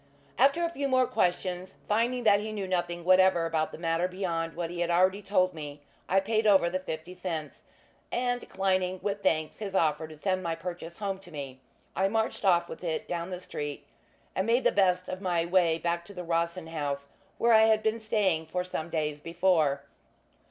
[0.39, 4.55] After a few more questions, finding that he knew nothing whatever about the matter beyond
[4.55, 7.65] what he had already told me, I paid over the fifty cents;
[8.11, 11.59] and, declining with thanks his offer to send my purchase home to me,
[11.95, 13.85] I marched off with it down the street,
[14.35, 17.83] and made the best of my way back to the Rossin House, where I had
[17.83, 19.83] been staying for some days before.